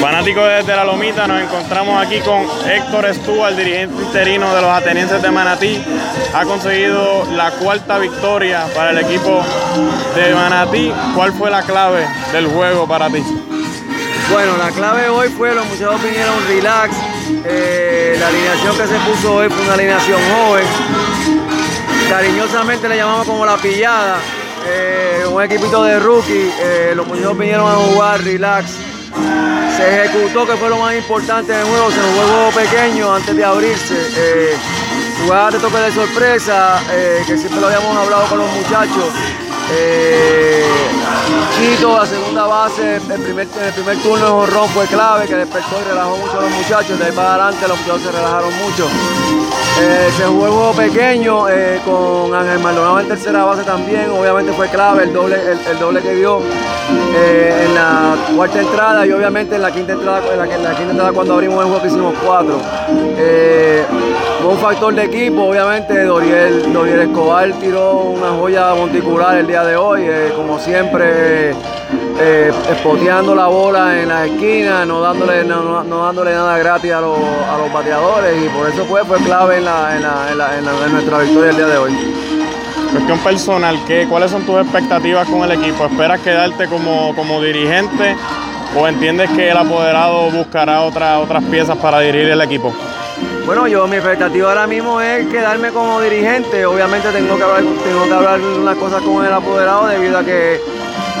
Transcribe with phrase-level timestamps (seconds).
[0.00, 5.22] Fanáticos desde la Lomita, nos encontramos aquí con Héctor Stuart, dirigente interino de los atenienses
[5.22, 5.82] de Manatí.
[6.34, 9.42] Ha conseguido la cuarta victoria para el equipo
[10.14, 10.92] de Manatí.
[11.14, 13.22] ¿Cuál fue la clave del juego para ti?
[14.32, 16.96] Bueno, la clave hoy fue los muchachos vinieron relax.
[17.44, 20.64] Eh, la alineación que se puso hoy fue una alineación joven.
[22.08, 24.18] Cariñosamente le llamamos como la pillada.
[24.66, 26.50] Eh, un equipito de rookie.
[26.60, 28.91] Eh, los muchachos vinieron a jugar relax
[29.76, 33.44] se ejecutó, que fue lo más importante del juego, se jugó juego pequeño antes de
[33.44, 33.94] abrirse.
[34.16, 34.56] Eh,
[35.52, 39.04] de toque de sorpresa, eh, que siempre lo habíamos hablado con los muchachos.
[39.70, 40.64] Eh,
[41.56, 45.80] Chito, la segunda base, el primer, el primer turno de Jorrón fue clave, que despertó
[45.80, 46.98] y relajó mucho a los muchachos.
[46.98, 48.88] De ahí para adelante los muchachos se relajaron mucho.
[49.80, 54.10] Eh, se jugó el juego pequeño eh, con Ángel Maldonado en tercera base también.
[54.10, 56.40] Obviamente fue clave el doble, el, doble que dio
[58.16, 61.60] la cuarta entrada y obviamente en la quinta entrada, en la, quinta entrada cuando abrimos
[61.60, 62.58] el juego que hicimos cuatro.
[64.40, 69.64] fue un factor de equipo, obviamente Doriel, Doriel Escobar tiró una joya monticular el día
[69.64, 70.02] de hoy,
[70.36, 71.54] como siempre
[72.20, 77.18] eh, espoteando la bola en la esquina, no dándole, no, dándole nada gratis a los,
[77.72, 81.92] bateadores y por eso fue, fue clave en, nuestra victoria el día de hoy.
[82.92, 85.86] Cuestión personal, ¿qué, ¿cuáles son tus expectativas con el equipo?
[85.86, 88.14] ¿Esperas quedarte como, como dirigente
[88.78, 92.74] o entiendes que el apoderado buscará otra, otras piezas para dirigir el equipo?
[93.46, 96.66] Bueno, yo mi expectativa ahora mismo es quedarme como dirigente.
[96.66, 100.60] Obviamente tengo que hablar, tengo que hablar unas cosas con el apoderado debido a que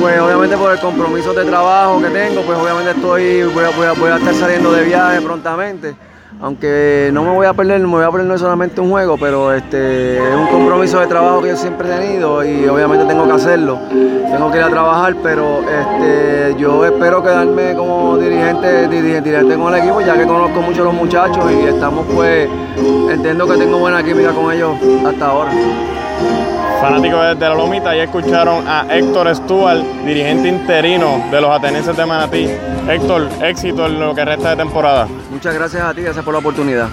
[0.00, 4.34] pues obviamente por el compromiso de trabajo que tengo, pues obviamente estoy, voy a, estar
[4.34, 5.94] saliendo de viaje prontamente.
[6.40, 9.52] Aunque no me voy a perder, me voy a perder no solamente un juego, pero
[9.52, 13.32] este, es un compromiso de trabajo que yo siempre he tenido y obviamente tengo que
[13.32, 13.78] hacerlo.
[13.88, 19.74] Tengo que ir a trabajar, pero este, yo espero quedarme como dirigente, dirigente, dirigente con
[19.74, 22.48] el equipo, ya que conozco mucho a los muchachos y estamos pues,
[23.10, 24.76] entiendo que tengo buena química con ellos
[25.06, 25.50] hasta ahora.
[26.80, 32.06] Fanáticos desde la Lomita, ya escucharon a Héctor Stuart, dirigente interino de los Atenenses de
[32.06, 32.48] Manatí.
[32.88, 35.08] Héctor, éxito en lo que resta de temporada.
[35.30, 36.88] Muchas gracias a ti, gracias por la oportunidad.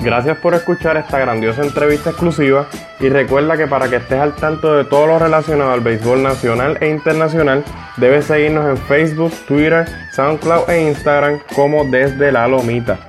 [0.00, 2.66] Gracias por escuchar esta grandiosa entrevista exclusiva
[3.00, 6.78] y recuerda que para que estés al tanto de todo lo relacionado al béisbol nacional
[6.80, 7.64] e internacional,
[7.96, 13.07] debes seguirnos en Facebook, Twitter, SoundCloud e Instagram como desde la Lomita.